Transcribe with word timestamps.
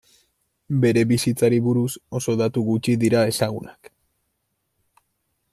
Bere 0.85 1.03
bizitzari 1.11 1.59
buruz 1.67 1.91
oso 2.21 2.37
datu 2.41 2.65
gutxi 2.71 2.97
dira 3.07 3.23
ezagunak. 3.35 3.95